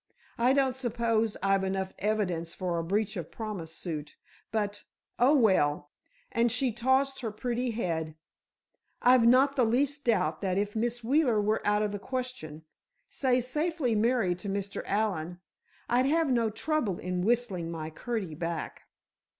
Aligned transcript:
I 0.39 0.53
don't 0.53 0.75
suppose 0.75 1.37
I've 1.43 1.63
enough 1.63 1.93
evidence 1.99 2.55
for 2.55 2.79
a 2.79 2.83
breach 2.83 3.15
of 3.15 3.29
promise 3.29 3.71
suit, 3.75 4.15
but—oh, 4.51 5.35
well," 5.35 5.91
and 6.31 6.51
she 6.51 6.71
tossed 6.71 7.19
her 7.21 7.29
pretty 7.29 7.69
head, 7.69 8.15
"I've 9.03 9.27
not 9.27 9.55
the 9.55 9.63
least 9.63 10.05
doubt 10.05 10.41
that 10.41 10.57
if 10.57 10.75
Miss 10.75 11.03
Wheeler 11.03 11.39
were 11.39 11.61
out 11.63 11.83
of 11.83 11.91
the 11.91 11.99
question—say, 11.99 13.41
safely 13.41 13.93
married 13.93 14.39
to 14.39 14.49
Mr. 14.49 14.81
Allen, 14.87 15.39
I'd 15.87 16.07
have 16.07 16.31
no 16.31 16.49
trouble 16.49 16.97
in 16.97 17.21
whistling 17.21 17.69
my 17.69 17.91
Curtie 17.91 18.33
back." 18.33 18.87